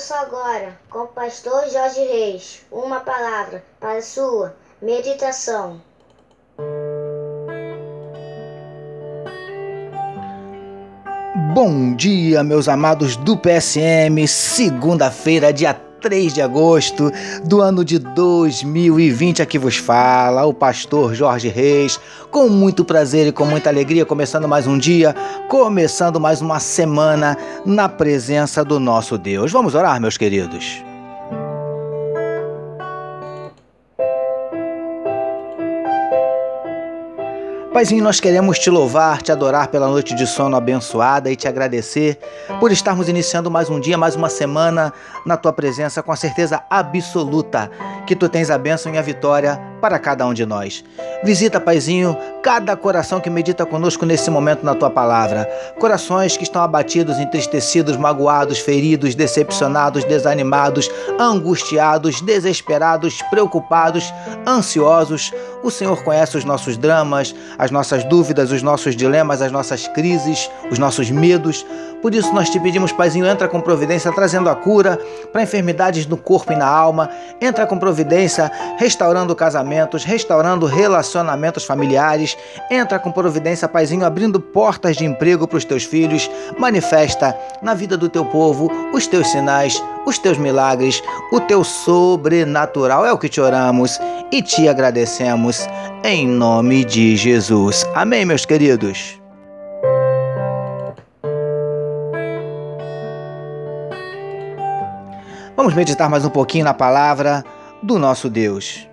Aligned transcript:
Ouça 0.00 0.16
agora, 0.16 0.78
com 0.88 1.00
o 1.00 1.08
pastor 1.08 1.68
Jorge 1.68 2.00
Reis, 2.00 2.62
uma 2.72 3.00
palavra 3.00 3.62
para 3.78 4.00
sua 4.00 4.56
meditação. 4.80 5.78
Bom 11.52 11.94
dia, 11.94 12.42
meus 12.42 12.66
amados 12.66 13.14
do 13.14 13.36
PSM, 13.36 14.26
segunda-feira, 14.26 15.52
dia 15.52 15.74
3 16.00 16.32
de 16.32 16.40
agosto 16.40 17.12
do 17.44 17.60
ano 17.60 17.84
de 17.84 17.98
2020. 17.98 19.42
Aqui 19.42 19.58
vos 19.58 19.76
fala 19.76 20.44
o 20.46 20.54
pastor 20.54 21.14
Jorge 21.14 21.48
Reis, 21.48 22.00
com 22.30 22.48
muito 22.48 22.84
prazer 22.84 23.26
e 23.26 23.32
com 23.32 23.44
muita 23.44 23.68
alegria, 23.68 24.06
começando 24.06 24.48
mais 24.48 24.66
um 24.66 24.78
dia, 24.78 25.14
começando 25.48 26.18
mais 26.18 26.40
uma 26.40 26.58
semana 26.58 27.36
na 27.64 27.88
presença 27.88 28.64
do 28.64 28.80
nosso 28.80 29.18
Deus. 29.18 29.52
Vamos 29.52 29.74
orar, 29.74 30.00
meus 30.00 30.16
queridos. 30.16 30.89
Paizinho, 37.72 38.02
nós 38.02 38.18
queremos 38.18 38.58
te 38.58 38.68
louvar, 38.68 39.22
te 39.22 39.30
adorar 39.30 39.68
pela 39.68 39.86
noite 39.86 40.12
de 40.12 40.26
sono 40.26 40.56
abençoada 40.56 41.30
e 41.30 41.36
te 41.36 41.46
agradecer 41.46 42.18
por 42.58 42.72
estarmos 42.72 43.08
iniciando 43.08 43.48
mais 43.48 43.70
um 43.70 43.78
dia, 43.78 43.96
mais 43.96 44.16
uma 44.16 44.28
semana 44.28 44.92
na 45.24 45.36
tua 45.36 45.52
presença, 45.52 46.02
com 46.02 46.10
a 46.10 46.16
certeza 46.16 46.64
absoluta 46.68 47.70
que 48.08 48.16
tu 48.16 48.28
tens 48.28 48.50
a 48.50 48.58
bênção 48.58 48.92
e 48.92 48.98
a 48.98 49.02
vitória 49.02 49.69
para 49.80 49.98
cada 49.98 50.26
um 50.26 50.34
de 50.34 50.44
nós. 50.44 50.84
Visita, 51.22 51.60
Paizinho, 51.60 52.16
cada 52.42 52.76
coração 52.76 53.20
que 53.20 53.28
medita 53.28 53.66
conosco 53.66 54.06
nesse 54.06 54.30
momento 54.30 54.64
na 54.64 54.74
tua 54.74 54.90
palavra. 54.90 55.48
Corações 55.78 56.36
que 56.36 56.44
estão 56.44 56.62
abatidos, 56.62 57.18
entristecidos, 57.18 57.96
magoados, 57.96 58.58
feridos, 58.58 59.14
decepcionados, 59.14 60.04
desanimados, 60.04 60.90
angustiados, 61.18 62.20
desesperados, 62.20 63.20
preocupados, 63.30 64.12
ansiosos. 64.46 65.32
O 65.62 65.70
Senhor 65.70 66.02
conhece 66.02 66.38
os 66.38 66.44
nossos 66.44 66.76
dramas, 66.78 67.34
as 67.58 67.70
nossas 67.70 68.04
dúvidas, 68.04 68.50
os 68.50 68.62
nossos 68.62 68.96
dilemas, 68.96 69.42
as 69.42 69.52
nossas 69.52 69.86
crises, 69.88 70.50
os 70.70 70.78
nossos 70.78 71.10
medos. 71.10 71.66
Por 72.00 72.14
isso 72.14 72.32
nós 72.32 72.48
te 72.48 72.58
pedimos, 72.58 72.92
Paizinho, 72.92 73.26
entra 73.26 73.46
com 73.46 73.60
providência 73.60 74.10
trazendo 74.10 74.48
a 74.48 74.54
cura 74.56 74.98
para 75.30 75.42
enfermidades 75.42 76.06
no 76.06 76.16
corpo 76.16 76.52
e 76.52 76.56
na 76.56 76.66
alma. 76.66 77.10
Entra 77.40 77.66
com 77.66 77.78
providência 77.78 78.50
restaurando 78.78 79.36
restaurando 80.04 80.66
relacionamentos 80.66 81.64
familiares. 81.64 82.36
Entra 82.70 82.98
com 82.98 83.12
providência, 83.12 83.68
Paizinho, 83.68 84.04
abrindo 84.04 84.40
portas 84.40 84.96
de 84.96 85.04
emprego 85.04 85.46
para 85.46 85.58
os 85.58 85.64
teus 85.64 85.84
filhos. 85.84 86.30
Manifesta 86.58 87.38
na 87.62 87.74
vida 87.74 87.96
do 87.96 88.08
teu 88.08 88.24
povo 88.24 88.70
os 88.92 89.06
teus 89.06 89.28
sinais, 89.28 89.82
os 90.06 90.18
teus 90.18 90.38
milagres, 90.38 91.02
o 91.32 91.40
teu 91.40 91.62
sobrenatural. 91.62 93.06
É 93.06 93.12
o 93.12 93.18
que 93.18 93.28
te 93.28 93.40
oramos 93.40 93.98
e 94.32 94.42
te 94.42 94.68
agradecemos 94.68 95.66
em 96.04 96.26
nome 96.26 96.84
de 96.84 97.16
Jesus. 97.16 97.86
Amém, 97.94 98.24
meus 98.24 98.44
queridos. 98.44 99.20
Vamos 105.56 105.74
meditar 105.74 106.08
mais 106.08 106.24
um 106.24 106.30
pouquinho 106.30 106.64
na 106.64 106.72
palavra 106.72 107.44
do 107.82 107.98
nosso 107.98 108.30
Deus. 108.30 108.89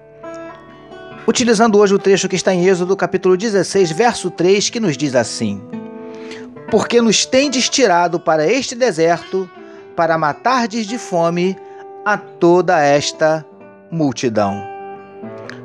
Utilizando 1.28 1.78
hoje 1.78 1.94
o 1.94 2.00
trecho 2.00 2.30
que 2.30 2.38
está 2.38 2.54
em 2.54 2.66
Êxodo, 2.66 2.96
capítulo 2.96 3.36
16, 3.36 3.92
verso 3.92 4.32
3, 4.32 4.70
que 4.70 4.80
nos 4.80 4.96
diz 4.96 5.14
assim: 5.14 5.62
Porque 6.72 7.02
nos 7.02 7.26
tendes 7.26 7.68
tirado 7.68 8.18
para 8.18 8.48
este 8.50 8.74
deserto, 8.74 9.50
para 9.94 10.18
matardes 10.18 10.88
de 10.88 10.98
fome 10.98 11.58
a 12.06 12.18
toda 12.18 12.82
esta 12.82 13.46
multidão. 13.92 14.64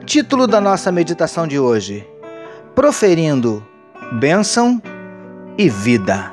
Título 0.04 0.48
da 0.48 0.60
nossa 0.60 0.90
meditação 0.90 1.46
de 1.46 1.60
hoje: 1.60 2.04
Proferindo 2.74 3.64
bênção 4.14 4.82
e 5.56 5.68
vida. 5.68 6.32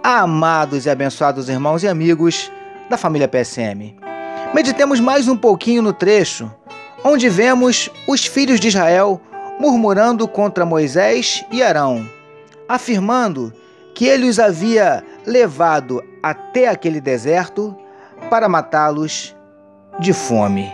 Amados 0.00 0.86
e 0.86 0.90
abençoados 0.90 1.48
irmãos 1.48 1.82
e 1.82 1.88
amigos 1.88 2.52
da 2.88 2.96
família 2.96 3.26
PSM. 3.26 3.96
Meditemos 4.54 5.00
mais 5.00 5.26
um 5.26 5.36
pouquinho 5.36 5.82
no 5.82 5.92
trecho 5.92 6.48
onde 7.04 7.28
vemos 7.28 7.90
os 8.06 8.26
filhos 8.26 8.60
de 8.60 8.68
Israel 8.68 9.20
murmurando 9.58 10.26
contra 10.26 10.64
Moisés 10.64 11.44
e 11.50 11.62
Arão, 11.62 12.08
afirmando 12.68 13.52
que 13.94 14.06
ele 14.06 14.28
os 14.28 14.38
havia 14.38 15.04
levado 15.26 16.02
até 16.22 16.68
aquele 16.68 17.00
deserto 17.00 17.76
para 18.28 18.48
matá-los 18.48 19.34
de 19.98 20.12
fome. 20.12 20.72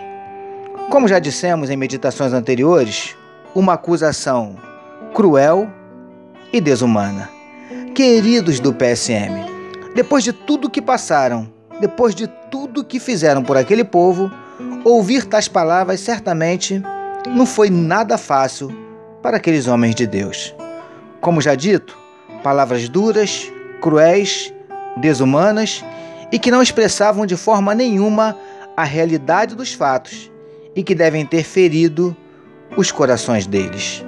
Como 0.89 1.07
já 1.07 1.19
dissemos 1.19 1.69
em 1.69 1.75
meditações 1.75 2.31
anteriores, 2.31 3.15
uma 3.53 3.73
acusação 3.73 4.55
cruel 5.13 5.69
e 6.53 6.61
desumana. 6.61 7.29
Queridos 7.93 8.59
do 8.59 8.73
PSM, 8.73 9.33
depois 9.95 10.23
de 10.23 10.31
tudo 10.31 10.69
que 10.69 10.81
passaram, 10.81 11.51
depois 11.81 12.15
de 12.15 12.27
tudo 12.49 12.83
que 12.83 12.99
fizeram 12.99 13.43
por 13.43 13.57
aquele 13.57 13.83
povo, 13.83 14.31
ouvir 14.87 15.25
tais 15.25 15.47
palavras 15.47 15.99
certamente 15.99 16.81
não 17.27 17.45
foi 17.45 17.69
nada 17.69 18.17
fácil 18.17 18.71
para 19.21 19.37
aqueles 19.37 19.67
homens 19.67 19.93
de 19.93 20.07
Deus. 20.07 20.55
Como 21.19 21.41
já 21.41 21.55
dito, 21.55 21.97
palavras 22.41 22.87
duras, 22.87 23.51
cruéis, 23.81 24.53
desumanas 24.95 25.83
e 26.31 26.39
que 26.39 26.49
não 26.49 26.61
expressavam 26.61 27.25
de 27.25 27.35
forma 27.35 27.75
nenhuma 27.75 28.37
a 28.77 28.83
realidade 28.83 29.55
dos 29.55 29.73
fatos 29.73 30.31
e 30.75 30.81
que 30.81 30.95
devem 30.95 31.25
ter 31.25 31.43
ferido 31.43 32.15
os 32.77 32.91
corações 32.91 33.45
deles. 33.45 34.05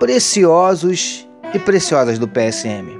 Preciosos 0.00 1.28
e 1.54 1.58
preciosas 1.58 2.18
do 2.18 2.26
PSM. 2.26 2.98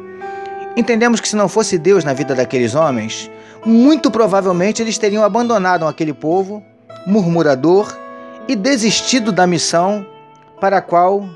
Entendemos 0.77 1.21
que 1.21 1.28
se 1.28 1.34
não 1.34 1.48
fosse 1.48 1.77
Deus 1.77 2.04
na 2.04 2.12
vida 2.12 2.34
daqueles 2.34 2.75
homens, 2.75 3.28
muito 3.65 4.10
provavelmente 4.10 4.81
eles 4.81 4.98
teriam 4.98 5.25
abandonado 5.25 5.87
aquele 5.87 6.12
povo 6.12 6.62
murmurador 7.06 7.96
e 8.48 8.56
desistido 8.56 9.32
da 9.32 9.46
missão 9.46 10.06
para 10.60 10.78
a 10.78 10.82
qual 10.82 11.28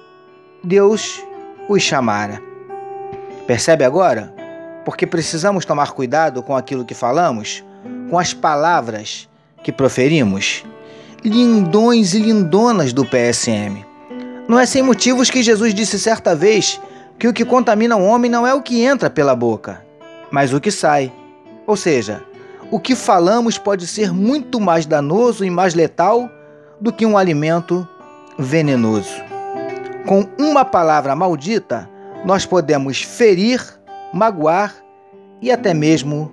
Deus 0.63 1.23
os 1.69 1.83
chamara. 1.83 2.41
Percebe 3.47 3.85
agora? 3.85 4.35
Porque 4.85 5.07
precisamos 5.07 5.65
tomar 5.65 5.93
cuidado 5.93 6.43
com 6.43 6.57
aquilo 6.57 6.85
que 6.85 6.95
falamos, 6.95 7.65
com 8.11 8.19
as 8.19 8.35
palavras 8.35 9.29
que 9.63 9.73
proferimos. 9.73 10.65
Lindões 11.25 12.13
e 12.13 12.19
lindonas 12.19 12.93
do 12.93 13.05
PSM. 13.05 13.85
Não 14.47 14.59
é 14.59 14.67
sem 14.67 14.83
motivos 14.83 15.31
que 15.31 15.43
Jesus 15.43 15.73
disse 15.73 15.99
certa 15.99 16.35
vez 16.35 16.81
que 17.19 17.27
o 17.27 17.33
que 17.33 17.45
contamina 17.45 17.97
o 17.97 18.05
homem 18.05 18.31
não 18.31 18.47
é 18.47 18.53
o 18.53 18.61
que 18.61 18.83
entra 18.83 19.09
pela 19.09 19.35
boca, 19.35 19.83
mas 20.31 20.53
o 20.53 20.61
que 20.61 20.71
sai. 20.71 21.11
Ou 21.67 21.77
seja, 21.77 22.23
o 22.71 22.81
que 22.81 22.97
falamos 22.97 23.59
pode 23.59 23.87
ser 23.87 24.13
muito 24.13 24.61
mais 24.61 24.87
danoso 24.87 25.45
e 25.45 25.51
mais 25.51 25.75
letal 25.75 26.31
do 26.81 26.93
que 26.93 27.07
um 27.07 27.17
alimento 27.17 27.87
venenoso. 28.39 29.15
Com 30.07 30.29
uma 30.39 30.65
palavra 30.65 31.15
maldita, 31.15 31.89
nós 32.25 32.45
podemos 32.45 33.03
ferir, 33.03 33.63
magoar 34.13 34.75
e 35.41 35.51
até 35.51 35.73
mesmo 35.73 36.33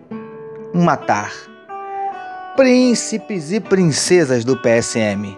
matar. 0.73 1.31
Príncipes 2.55 3.51
e 3.51 3.59
princesas 3.59 4.43
do 4.43 4.57
PSM. 4.57 5.37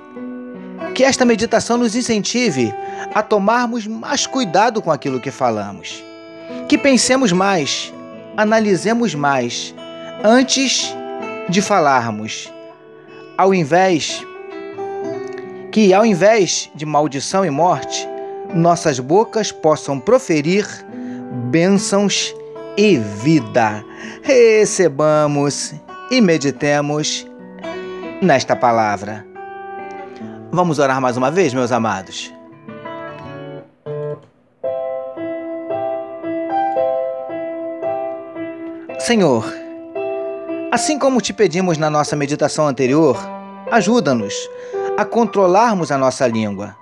Que 0.96 1.04
esta 1.04 1.26
meditação 1.26 1.78
nos 1.78 1.96
incentive 1.96 2.74
a 3.14 3.22
tomarmos 3.22 3.88
mais 3.88 4.26
cuidado 4.26 4.82
com 4.82 4.92
aquilo 4.92 5.20
que 5.20 5.32
falamos. 5.32 6.04
Que 6.68 6.78
pensemos 6.78 7.32
mais, 7.32 7.94
analisemos 8.38 9.14
mais 9.14 9.74
antes 10.22 10.94
de 11.50 11.62
falarmos, 11.62 12.52
ao 13.38 13.54
invés 13.54 14.26
que 15.72 15.94
ao 15.94 16.06
invés 16.06 16.70
de 16.76 16.86
maldição 16.86 17.44
e 17.44 17.50
morte, 17.50 18.08
nossas 18.54 19.00
bocas 19.00 19.52
possam 19.52 20.00
proferir 20.00 20.68
bênçãos 21.50 22.34
e 22.78 22.98
vida. 22.98 23.84
Recebamos 24.22 25.74
e 26.12 26.22
meditemos 26.22 27.26
nesta 28.22 28.56
palavra. 28.56 29.26
Vamos 30.52 30.78
orar 30.78 31.02
mais 31.02 31.18
uma 31.18 31.32
vez, 31.32 31.54
meus 31.54 31.72
amados. 31.72 32.32
Senhor, 39.00 39.63
Assim 40.74 40.98
como 40.98 41.22
te 41.22 41.32
pedimos 41.32 41.78
na 41.78 41.88
nossa 41.88 42.16
meditação 42.16 42.68
anterior, 42.68 43.16
ajuda-nos 43.70 44.34
a 44.98 45.06
controlarmos 45.06 45.92
a 45.92 46.00
nossa 46.00 46.26
língua, 46.26 46.76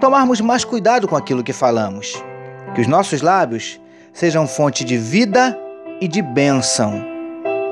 tomarmos 0.00 0.40
mais 0.40 0.64
cuidado 0.64 1.06
com 1.06 1.14
aquilo 1.14 1.44
que 1.44 1.52
falamos, 1.52 2.14
que 2.74 2.80
os 2.80 2.86
nossos 2.86 3.20
lábios 3.20 3.78
sejam 4.14 4.48
fonte 4.48 4.84
de 4.84 4.96
vida 4.96 5.54
e 6.00 6.08
de 6.08 6.22
bênção. 6.22 7.04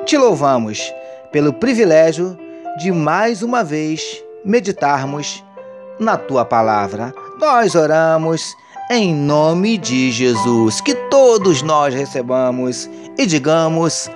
Te 0.05 0.19
louvamos 0.19 0.93
pelo 1.32 1.50
privilégio 1.50 2.38
de 2.76 2.93
mais 2.93 3.43
uma 3.43 3.64
vez 3.64 4.22
meditarmos 4.44 5.43
na 5.99 6.19
tua 6.19 6.44
palavra. 6.44 7.11
Nós 7.40 7.75
oramos 7.75 8.55
em 8.90 9.14
nome 9.14 9.78
de 9.78 10.12
Jesus, 10.12 10.82
que 10.82 10.94
todos 11.08 11.62
nós 11.62 11.94
recebamos 11.94 12.87
e 13.16 13.25
digamos 13.25 14.11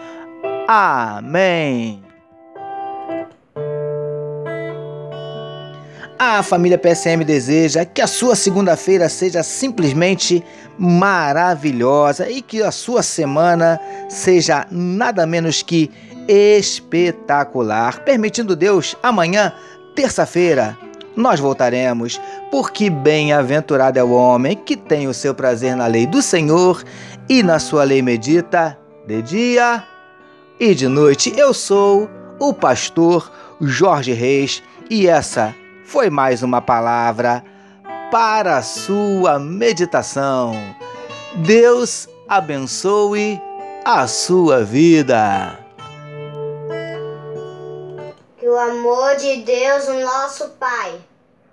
Amém. 0.70 2.02
A 6.18 6.42
família 6.42 6.76
PSM 6.76 7.24
deseja 7.24 7.86
que 7.86 8.02
a 8.02 8.06
sua 8.06 8.36
segunda-feira 8.36 9.08
seja 9.08 9.42
simplesmente 9.42 10.44
maravilhosa 10.78 12.28
e 12.28 12.42
que 12.42 12.62
a 12.62 12.70
sua 12.70 13.02
semana 13.02 13.80
seja 14.10 14.66
nada 14.70 15.26
menos 15.26 15.62
que 15.62 15.90
espetacular. 16.28 18.00
Permitindo 18.00 18.54
Deus, 18.54 18.94
amanhã, 19.02 19.54
terça-feira, 19.96 20.76
nós 21.16 21.40
voltaremos, 21.40 22.20
porque 22.50 22.90
bem-aventurado 22.90 23.98
é 23.98 24.04
o 24.04 24.10
homem 24.10 24.54
que 24.54 24.76
tem 24.76 25.08
o 25.08 25.14
seu 25.14 25.34
prazer 25.34 25.74
na 25.74 25.86
lei 25.86 26.06
do 26.06 26.20
Senhor 26.20 26.84
e 27.26 27.42
na 27.42 27.58
sua 27.58 27.84
lei 27.84 28.02
medita 28.02 28.78
de 29.06 29.22
dia 29.22 29.82
e 30.60 30.74
de 30.74 30.88
noite. 30.88 31.32
Eu 31.36 31.54
sou 31.54 32.08
o 32.38 32.52
pastor 32.52 33.30
Jorge 33.60 34.12
Reis 34.12 34.62
e 34.90 35.06
essa 35.06 35.54
foi 35.84 36.10
mais 36.10 36.42
uma 36.42 36.60
palavra 36.60 37.44
para 38.10 38.56
a 38.56 38.62
sua 38.62 39.38
meditação. 39.38 40.52
Deus 41.36 42.08
abençoe 42.28 43.40
a 43.84 44.06
sua 44.06 44.64
vida. 44.64 45.58
Que 48.38 48.48
o 48.48 48.58
amor 48.58 49.16
de 49.16 49.42
Deus, 49.42 49.88
o 49.88 50.00
nosso 50.00 50.48
Pai, 50.50 51.00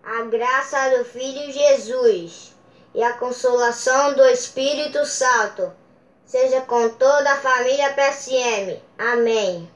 a 0.03 0.23
graça 0.23 0.97
do 0.97 1.05
Filho 1.05 1.51
Jesus 1.51 2.53
e 2.93 3.03
a 3.03 3.13
consolação 3.13 4.13
do 4.13 4.23
Espírito 4.25 5.05
Santo 5.05 5.71
seja 6.25 6.61
com 6.61 6.89
toda 6.89 7.31
a 7.31 7.37
família 7.37 7.93
PSM. 7.93 8.79
Amém. 8.97 9.74